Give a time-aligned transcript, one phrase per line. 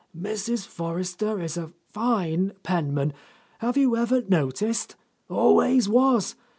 [0.19, 0.65] "Mrs.
[0.65, 3.13] Forrester is a fine penman;
[3.59, 4.95] have you ever noticed?
[5.29, 6.33] Always was.